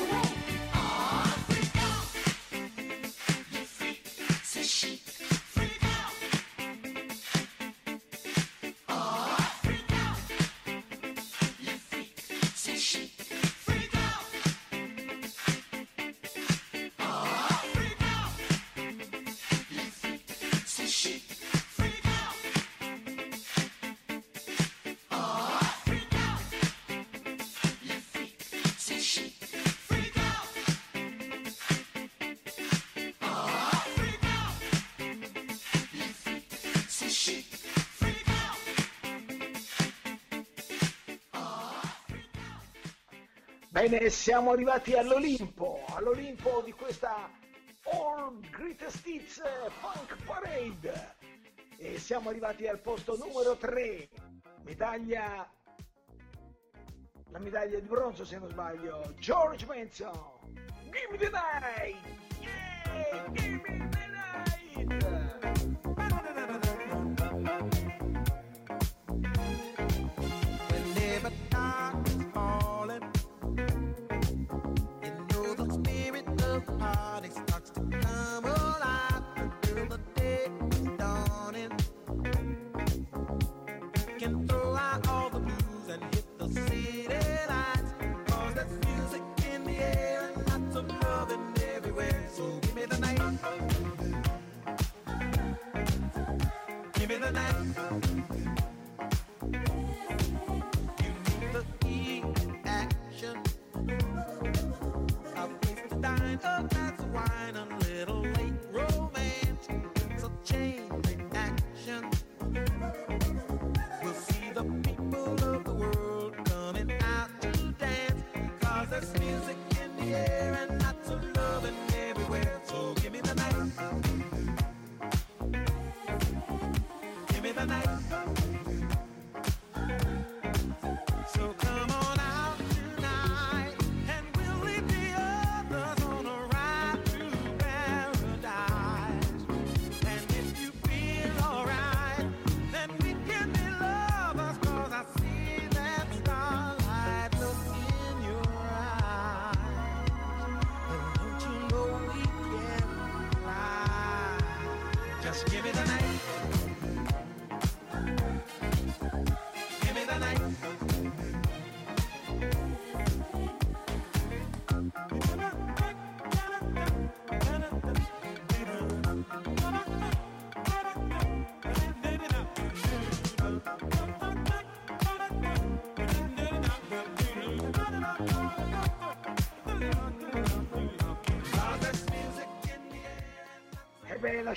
Bene, 43.71 44.09
siamo 44.09 44.51
arrivati 44.51 44.95
all'Olimpo, 44.95 45.85
all'Olimpo 45.95 46.61
di 46.65 46.73
questa 46.73 47.29
All 47.83 48.37
Greatest 48.49 49.07
Hits 49.07 49.41
Funk 49.79 50.17
Parade. 50.25 51.15
E 51.77 51.97
siamo 51.97 52.27
arrivati 52.27 52.67
al 52.67 52.81
posto 52.81 53.15
numero 53.15 53.55
3, 53.55 54.09
medaglia, 54.63 55.49
la 57.29 57.39
medaglia 57.39 57.79
di 57.79 57.87
bronzo 57.87 58.25
se 58.25 58.39
non 58.39 58.49
sbaglio, 58.49 59.13
George 59.19 59.65
Benson. 59.65 60.19
Give 60.91 61.07
me 61.09 61.17
the 61.17 61.29
night! 61.29 61.95
Yeah! 62.41 63.29
Give 63.31 63.51
me 63.51 63.61
the 63.61 63.73
night! 63.77 64.10
Of 76.83 77.20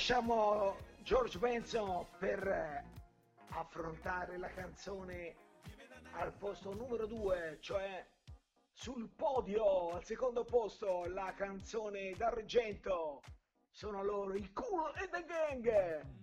lasciamo 0.07 0.76
George 1.02 1.38
Benson 1.38 2.07
per 2.18 2.46
eh, 2.46 2.84
affrontare 3.52 4.36
la 4.36 4.48
canzone 4.48 5.34
al 6.11 6.30
posto 6.34 6.74
numero 6.74 7.07
2, 7.07 7.57
cioè 7.61 8.07
sul 8.70 9.09
podio, 9.09 9.92
al 9.92 10.05
secondo 10.05 10.44
posto, 10.44 11.07
la 11.07 11.32
canzone 11.34 12.12
d'argento. 12.18 13.22
Sono 13.70 14.05
loro 14.05 14.34
il 14.34 14.52
culo 14.52 14.94
e 14.94 15.09
the 15.09 15.24
gang 15.24 15.66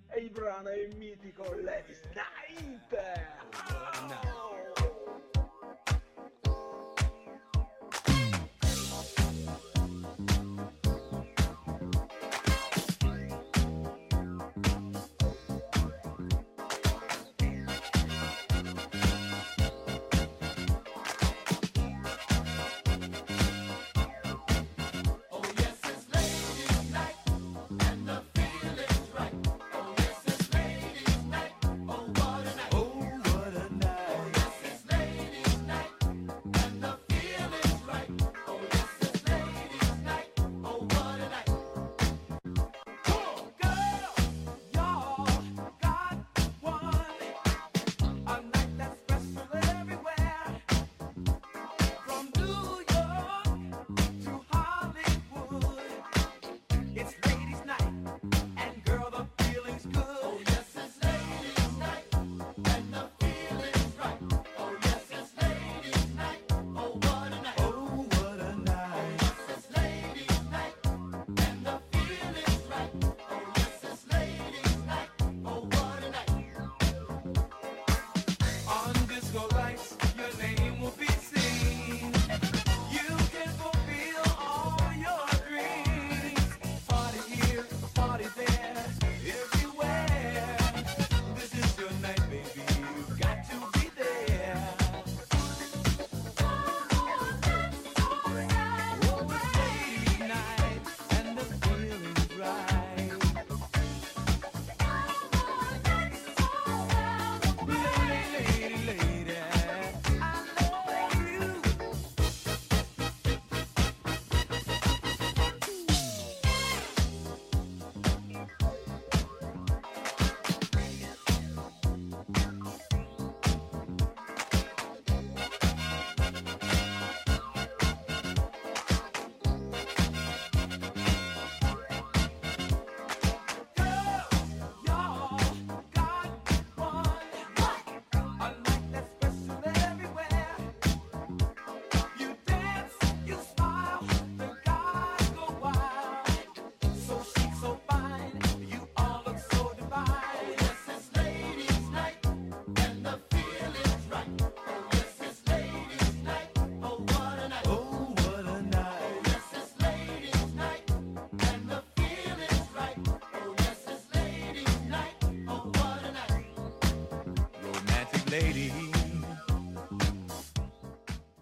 e 0.10 0.20
il 0.20 0.30
brano 0.30 0.70
è 0.70 0.78
il 0.78 0.96
mitico 0.96 1.52
Ladies 1.56 2.04
Night. 2.14 2.94
Oh! 4.36 4.91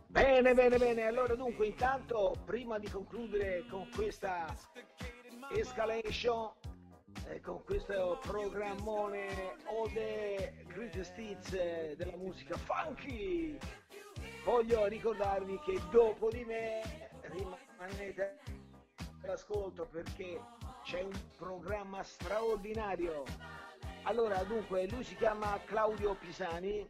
Bene, 0.07 0.55
bene, 0.55 0.77
bene. 0.79 1.05
Allora 1.05 1.35
dunque 1.35 1.67
intanto 1.67 2.33
prima 2.45 2.79
di 2.79 2.89
concludere 2.89 3.63
con 3.69 3.87
questa 3.93 4.47
escalation, 5.51 6.49
eh, 7.27 7.41
con 7.41 7.63
questo 7.63 8.17
programmone 8.23 9.55
Ode 9.65 10.65
Greatest 10.65 11.15
Hits 11.15 11.53
eh, 11.53 11.93
della 11.95 12.17
musica 12.17 12.57
funky, 12.57 13.55
voglio 14.43 14.87
ricordarvi 14.87 15.59
che 15.59 15.79
dopo 15.91 16.31
di 16.31 16.43
me 16.43 16.81
rimanete 17.21 18.39
all'ascolto 19.21 19.85
perché 19.85 20.41
c'è 20.81 21.03
un 21.03 21.21
programma 21.37 22.01
straordinario. 22.01 23.25
Allora 24.10 24.41
dunque 24.41 24.88
lui 24.88 25.03
si 25.03 25.16
chiama 25.16 25.62
Claudio 25.66 26.16
Pisani 26.16 26.84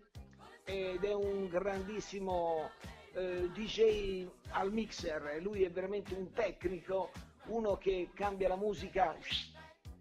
ed 0.64 1.04
è 1.04 1.14
un 1.14 1.50
grandissimo 1.50 2.72
eh, 3.14 3.50
DJ 3.52 4.26
al 4.52 4.72
mixer, 4.72 5.38
lui 5.42 5.64
è 5.64 5.70
veramente 5.70 6.14
un 6.14 6.32
tecnico, 6.32 7.12
uno 7.48 7.76
che 7.76 8.12
cambia 8.14 8.48
la 8.48 8.56
musica, 8.56 9.18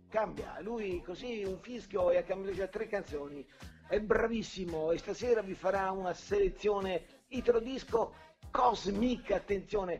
cambia, 0.08 0.60
lui 0.60 1.02
così 1.02 1.42
un 1.42 1.58
fischio 1.58 2.12
e 2.12 2.18
ha 2.18 2.22
cambiato 2.22 2.54
già 2.54 2.68
tre 2.68 2.86
canzoni, 2.86 3.44
è 3.88 3.98
bravissimo 3.98 4.92
e 4.92 4.98
stasera 4.98 5.42
vi 5.42 5.54
farà 5.54 5.90
una 5.90 6.14
selezione 6.14 7.24
itrodisco 7.30 8.14
cosmica, 8.52 9.34
attenzione, 9.34 9.98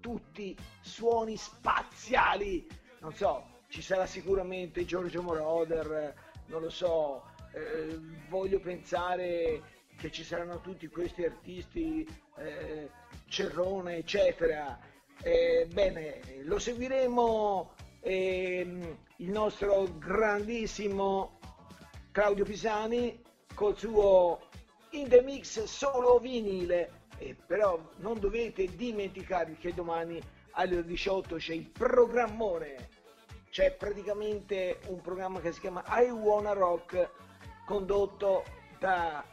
tutti 0.00 0.54
suoni 0.82 1.34
spaziali, 1.38 2.68
non 3.00 3.14
so, 3.14 3.56
ci 3.68 3.80
sarà 3.80 4.04
sicuramente 4.04 4.84
Giorgio 4.84 5.22
Moroder, 5.22 6.26
non 6.48 6.62
lo 6.62 6.70
so, 6.70 7.24
eh, 7.52 7.98
voglio 8.28 8.60
pensare 8.60 9.62
che 9.96 10.10
ci 10.10 10.22
saranno 10.22 10.60
tutti 10.60 10.86
questi 10.88 11.24
artisti, 11.24 12.06
eh, 12.36 12.90
Cerrone, 13.26 13.96
eccetera. 13.96 14.78
Eh, 15.20 15.66
bene, 15.72 16.20
lo 16.44 16.58
seguiremo 16.58 17.74
ehm, 18.00 18.98
il 19.16 19.30
nostro 19.30 19.98
grandissimo 19.98 21.38
Claudio 22.12 22.44
Pisani 22.44 23.20
col 23.54 23.76
suo 23.76 24.40
In 24.90 25.08
The 25.08 25.22
Mix 25.22 25.64
solo 25.64 26.18
vinile. 26.18 27.06
Eh, 27.18 27.34
però 27.34 27.92
non 27.96 28.20
dovete 28.20 28.76
dimenticarvi 28.76 29.56
che 29.56 29.74
domani 29.74 30.20
alle 30.52 30.76
ore 30.76 30.86
18 30.86 31.36
c'è 31.36 31.54
il 31.54 31.68
programmone. 31.68 32.87
C'è 33.58 33.72
praticamente 33.72 34.78
un 34.86 35.00
programma 35.00 35.40
che 35.40 35.50
si 35.50 35.58
chiama 35.58 35.82
I 35.88 36.10
Wanna 36.10 36.52
Rock 36.52 37.10
condotto 37.66 38.44
da 38.78 39.24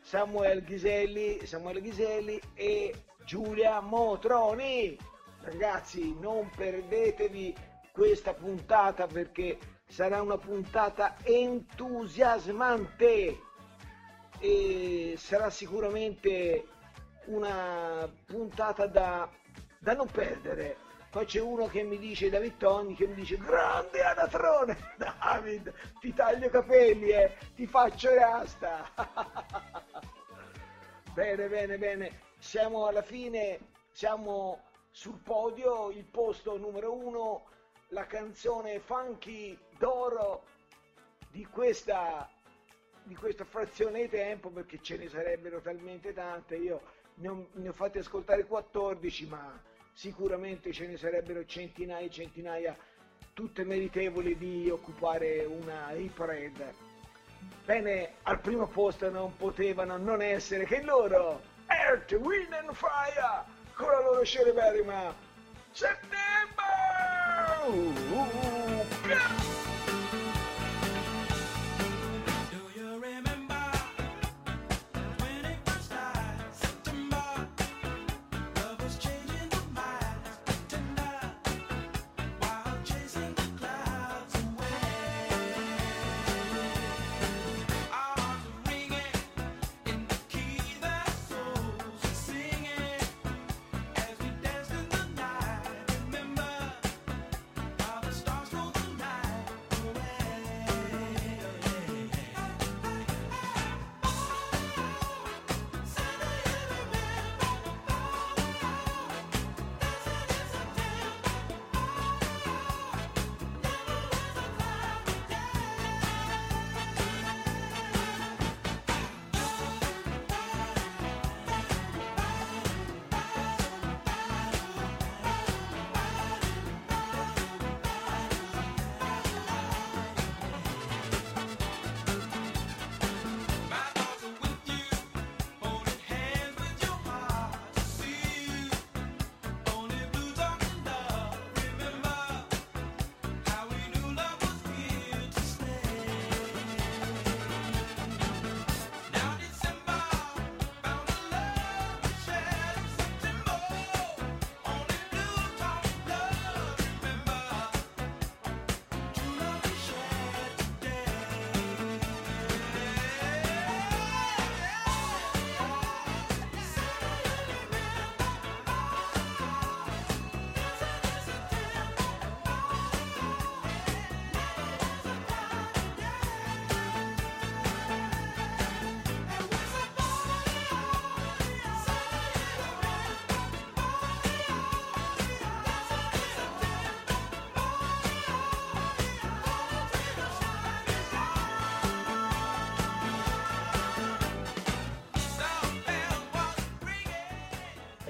Samuel 0.00 0.64
Ghiselli, 0.64 1.44
Samuele 1.44 1.82
Ghiselli 1.82 2.40
e 2.54 3.04
Giulia 3.26 3.80
Motroni. 3.80 4.96
Ragazzi, 5.42 6.18
non 6.18 6.48
perdetevi 6.56 7.54
questa 7.92 8.32
puntata 8.32 9.06
perché 9.06 9.58
sarà 9.88 10.22
una 10.22 10.38
puntata 10.38 11.16
entusiasmante 11.22 13.40
e 14.38 15.16
sarà 15.18 15.50
sicuramente 15.50 16.66
una 17.26 18.10
puntata 18.24 18.86
da, 18.86 19.28
da 19.80 19.92
non 19.92 20.08
perdere. 20.10 20.83
Poi 21.14 21.26
c'è 21.26 21.40
uno 21.40 21.68
che 21.68 21.84
mi 21.84 21.96
dice, 21.96 22.28
David 22.28 22.56
Togni, 22.56 22.96
che 22.96 23.06
mi 23.06 23.14
dice, 23.14 23.36
grande 23.36 24.02
anatrone, 24.02 24.76
David, 24.98 25.72
ti 26.00 26.12
taglio 26.12 26.46
i 26.46 26.50
capelli, 26.50 27.10
eh, 27.10 27.36
ti 27.54 27.68
faccio 27.68 28.12
rasta. 28.12 28.90
bene, 31.14 31.46
bene, 31.46 31.78
bene. 31.78 32.20
siamo 32.40 32.86
alla 32.86 33.02
fine, 33.02 33.60
siamo 33.92 34.64
sul 34.90 35.20
podio, 35.20 35.92
il 35.92 36.04
posto 36.04 36.56
numero 36.56 36.92
uno, 36.92 37.44
la 37.90 38.06
canzone 38.06 38.80
funky 38.80 39.56
d'oro 39.78 40.42
di 41.30 41.46
questa, 41.46 42.28
di 43.04 43.14
questa 43.14 43.44
frazione 43.44 44.00
di 44.00 44.08
tempo, 44.08 44.50
perché 44.50 44.82
ce 44.82 44.96
ne 44.96 45.08
sarebbero 45.08 45.60
talmente 45.60 46.12
tante, 46.12 46.56
io 46.56 46.82
ne 47.18 47.28
ho, 47.28 47.46
ne 47.52 47.68
ho 47.68 47.72
fatte 47.72 48.00
ascoltare 48.00 48.46
14, 48.46 49.26
ma 49.28 49.62
sicuramente 49.94 50.72
ce 50.72 50.86
ne 50.86 50.96
sarebbero 50.98 51.44
centinaia 51.46 52.04
e 52.04 52.10
centinaia, 52.10 52.76
tutte 53.32 53.64
meritevoli 53.64 54.36
di 54.36 54.68
occupare 54.68 55.44
una 55.44 55.92
hip 55.92 56.14
parade. 56.14 56.74
Bene, 57.64 58.14
al 58.22 58.40
primo 58.40 58.66
posto 58.66 59.08
non 59.10 59.36
potevano 59.36 59.96
non 59.96 60.20
essere 60.20 60.64
che 60.64 60.82
loro, 60.82 61.40
Earth, 61.66 62.12
Wind 62.12 62.52
and 62.52 62.74
Fire, 62.74 63.44
con 63.74 63.88
la 63.88 64.00
loro 64.00 64.24
celeberrima 64.24 65.14
September! 65.72 66.64
Uh, 67.66 68.34
Do 69.06 69.53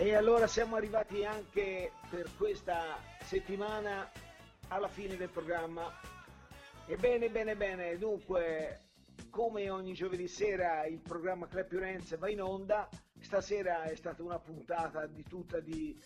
E 0.05 0.15
allora 0.15 0.47
siamo 0.47 0.77
arrivati 0.77 1.25
anche 1.25 1.93
per 2.11 2.29
questa 2.37 2.99
settimana 3.23 4.13
alla 4.69 4.87
fine 4.87 5.17
del 5.17 5.31
programma. 5.31 5.91
Ebbene, 6.87 7.31
bene, 7.31 7.57
bene, 7.57 7.97
dunque, 7.97 8.89
come 9.31 9.71
ogni 9.71 9.95
giovedì 9.95 10.29
sera 10.29 10.85
il 10.85 11.01
programma 11.01 11.49
Club 11.49 11.69
Fiorenze 11.69 12.19
va 12.19 12.29
in 12.29 12.43
onda, 12.43 12.87
stasera 13.19 13.85
è 13.85 13.95
stata 13.95 14.23
una 14.23 14.39
puntata 14.39 15.07
di 15.07 15.23
tutta 15.23 15.59
di, 15.61 15.99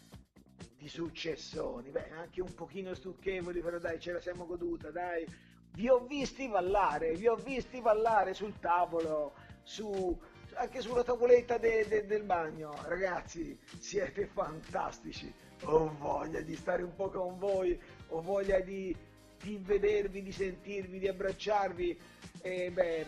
di 0.77 0.89
successoni, 0.89 1.91
beh, 1.91 2.11
anche 2.11 2.41
un 2.41 2.55
pochino 2.55 2.95
stucchevoli, 2.95 3.61
però 3.61 3.79
dai, 3.79 3.99
ce 3.99 4.13
la 4.13 4.21
siamo 4.21 4.47
goduta, 4.47 4.93
dai. 4.93 5.27
Vi 5.73 5.89
ho 5.89 6.07
visti 6.07 6.47
ballare, 6.47 7.15
vi 7.15 7.27
ho 7.27 7.35
visti 7.35 7.81
ballare 7.81 8.33
sul 8.33 8.61
tavolo, 8.61 9.35
su, 9.65 10.17
anche 10.59 10.81
sulla 10.81 11.05
tavoletta 11.05 11.57
de- 11.57 11.87
de- 11.87 12.07
del 12.07 12.25
bagno. 12.25 12.75
Ragazzi, 12.87 13.57
siete 13.79 14.27
fantastici. 14.27 15.33
Ho 15.65 15.95
voglia 15.99 16.41
di 16.41 16.57
stare 16.57 16.83
un 16.83 16.95
po' 16.95 17.11
con 17.11 17.39
voi, 17.39 17.81
ho 18.09 18.21
voglia 18.21 18.59
di, 18.61 18.95
di 19.41 19.59
vedervi, 19.63 20.23
di 20.23 20.33
sentirvi, 20.33 20.99
di 20.99 21.07
abbracciarvi. 21.09 22.01
E 22.43 22.71
beh, 22.73 23.07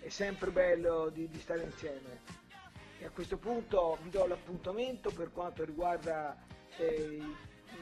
è 0.00 0.08
sempre 0.08 0.50
bello 0.50 1.10
di, 1.10 1.28
di 1.28 1.38
stare 1.38 1.62
insieme. 1.62 2.20
E 3.00 3.04
a 3.04 3.10
questo 3.10 3.36
punto 3.36 3.98
vi 4.02 4.10
do 4.10 4.26
l'appuntamento 4.26 5.10
per 5.10 5.30
quanto 5.30 5.64
riguarda 5.64 6.36
eh, 6.78 7.20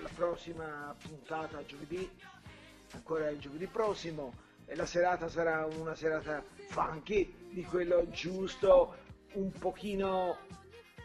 la 0.01 0.11
prossima 0.15 0.95
puntata 1.01 1.65
giovedì, 1.65 2.11
ancora 2.93 3.29
il 3.31 3.39
giovedì 3.39 3.67
prossimo. 3.67 4.45
La 4.75 4.87
serata 4.87 5.29
sarà 5.29 5.67
una 5.79 5.95
serata 5.95 6.45
funky, 6.69 7.49
di 7.51 7.63
quello 7.65 8.09
giusto, 8.11 8.97
un 9.35 9.51
pochino, 9.53 10.39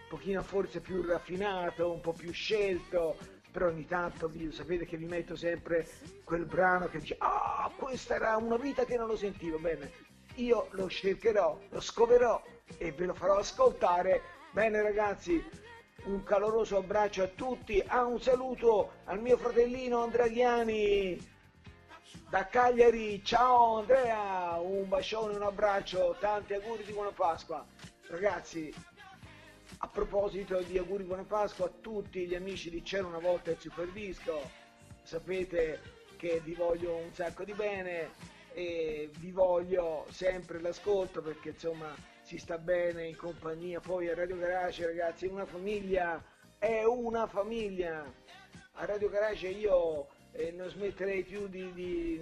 pochino 0.10 0.42
forse 0.42 0.82
più 0.82 1.02
raffinato, 1.04 1.92
un 1.92 2.02
po' 2.02 2.14
più 2.14 2.32
scelto, 2.32 3.18
però 3.52 3.68
ogni 3.68 3.86
tanto 3.86 4.28
vi, 4.28 4.52
sapete 4.52 4.86
che 4.86 4.98
vi 4.98 5.06
metto 5.06 5.36
sempre 5.36 5.88
quel 6.24 6.46
brano 6.46 6.88
che 6.88 7.00
dice 7.00 7.16
ah 7.20 7.70
questa 7.78 8.16
era 8.16 8.38
una 8.38 8.58
vita 8.58 8.86
che 8.86 8.98
non 8.98 9.08
lo 9.08 9.16
sentivo. 9.16 9.60
Bene 9.60 9.92
io 10.36 10.68
lo 10.72 10.90
cercherò 10.90 11.60
lo 11.70 11.80
scoverò 11.82 12.42
e 12.78 12.92
ve 12.92 13.06
lo 13.06 13.14
farò 13.14 13.38
ascoltare. 13.38 14.22
Bene 14.52 14.82
ragazzi 14.82 15.44
un 16.06 16.24
caloroso 16.24 16.78
abbraccio 16.78 17.24
a 17.24 17.28
tutti 17.28 17.82
ah, 17.86 18.06
un 18.06 18.20
saluto 18.20 18.94
al 19.06 19.22
mio 19.22 19.38
fratellino 19.38 20.02
Andrea 20.02 20.28
Ghiani 20.28 21.30
da 22.30 22.48
Cagliari 22.48 23.24
ciao 23.24 23.80
Andrea 23.80 24.58
un 24.60 24.88
bacione 24.88 25.36
un 25.36 25.44
abbraccio 25.44 26.16
tanti 26.20 26.54
auguri 26.54 26.84
di 26.84 26.94
buona 26.94 27.12
Pasqua 27.12 27.66
ragazzi 28.08 28.74
a 29.84 29.88
proposito 29.88 30.62
di 30.62 30.78
auguri 30.78 31.04
buona 31.04 31.24
Pasqua 31.24 31.66
a 31.66 31.72
tutti 31.82 32.28
gli 32.28 32.36
amici 32.36 32.70
di 32.70 32.84
C'era 32.84 33.08
una 33.08 33.18
volta 33.18 33.50
il 33.50 33.58
Super 33.58 33.88
Disco, 33.88 34.50
sapete 35.02 35.82
che 36.18 36.40
vi 36.44 36.54
voglio 36.54 36.98
un 36.98 37.12
sacco 37.14 37.44
di 37.44 37.54
bene 37.54 38.12
e 38.54 39.10
vi 39.18 39.32
voglio 39.32 40.06
sempre 40.10 40.60
l'ascolto 40.60 41.22
perché 41.22 41.50
insomma 41.50 41.96
si 42.22 42.38
sta 42.38 42.60
bene 42.60 43.08
in 43.08 43.16
compagnia. 43.16 43.80
Poi 43.80 44.08
a 44.08 44.14
Radio 44.14 44.38
Garage 44.38 44.86
ragazzi 44.86 45.26
una 45.26 45.46
famiglia, 45.46 46.24
è 46.60 46.84
una 46.84 47.26
famiglia. 47.26 48.06
A 48.74 48.86
Radio 48.86 49.10
Garage 49.10 49.48
io 49.48 50.08
eh, 50.34 50.52
non 50.52 50.70
smetterei 50.70 51.24
più 51.24 51.48
di, 51.48 51.72
di- 51.74 52.22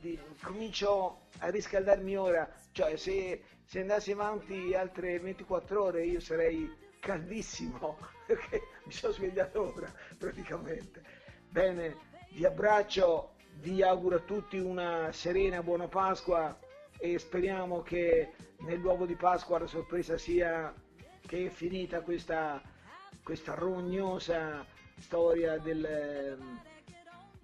di- 0.00 0.18
comincio 0.42 1.26
a 1.38 1.48
riscaldarmi 1.50 2.16
ora, 2.16 2.48
cioè 2.72 2.96
se, 2.96 3.42
se 3.64 3.80
andassi 3.80 4.12
avanti 4.12 4.74
altre 4.74 5.18
24 5.18 5.82
ore 5.82 6.04
io 6.04 6.20
sarei 6.20 6.70
caldissimo 7.00 7.98
perché 8.26 8.60
mi 8.84 8.92
sono 8.92 9.12
svegliato 9.12 9.72
ora 9.74 9.92
praticamente. 10.16 11.02
Bene, 11.48 11.96
vi 12.30 12.44
abbraccio, 12.44 13.34
vi 13.60 13.82
auguro 13.82 14.16
a 14.16 14.20
tutti 14.20 14.58
una 14.58 15.10
serena 15.12 15.62
buona 15.62 15.88
Pasqua 15.88 16.58
e 16.98 17.18
speriamo 17.18 17.82
che 17.82 18.32
nell'uovo 18.58 19.06
di 19.06 19.14
Pasqua 19.14 19.58
la 19.58 19.66
sorpresa 19.66 20.18
sia 20.18 20.72
che 21.26 21.46
è 21.46 21.48
finita 21.50 22.00
questa 22.00 22.60
questa 23.22 23.52
rognosa 23.54 24.64
storia 24.98 25.58
del, 25.58 26.38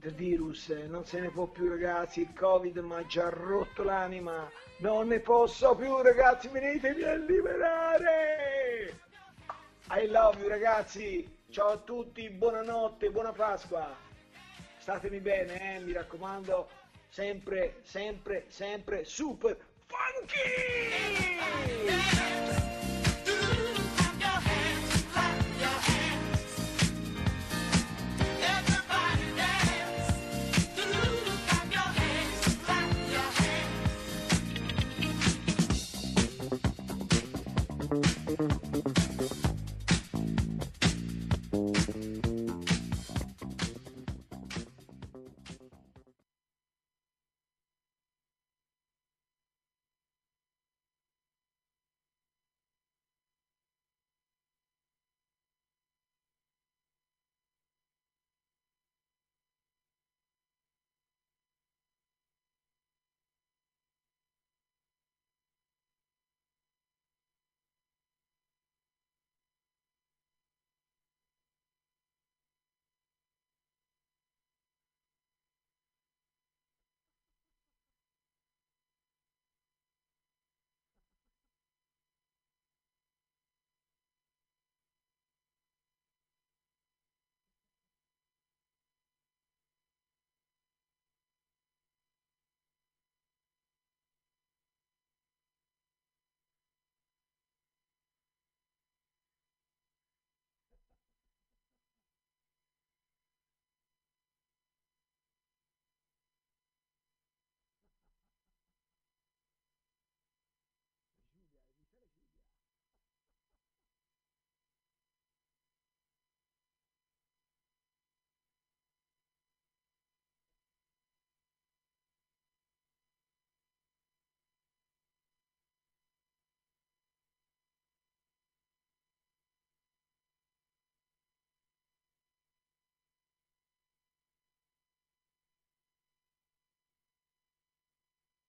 del 0.05 0.15
virus. 0.15 0.69
Non 0.69 1.05
se 1.07 1.19
ne 1.21 1.31
può 1.31 1.47
più 1.47 1.69
ragazzi, 1.69 2.21
il 2.21 2.33
covid 2.35 2.77
mi 2.79 2.95
ha 2.95 3.07
già 3.07 3.31
rotto 3.31 3.83
l'anima. 3.83 4.51
Non 4.79 5.09
ne 5.09 5.21
posso 5.21 5.75
più 5.75 6.01
ragazzi, 6.03 6.49
venitemi 6.49 7.03
a 7.03 7.15
liberare! 7.15 9.01
I 9.91 10.07
love 10.09 10.41
you 10.41 10.49
ragazzi, 10.49 11.39
ciao 11.51 11.69
a 11.69 11.77
tutti, 11.79 12.29
buonanotte, 12.29 13.11
buona 13.11 13.33
Pasqua. 13.33 13.97
Statemi 14.79 15.21
bene, 15.21 15.77
eh, 15.77 15.81
mi 15.81 15.93
raccomando, 15.93 16.69
sempre, 17.09 17.77
sempre, 17.83 18.45
sempre 18.49 19.05
super 19.05 19.57
funky! 19.87 21.25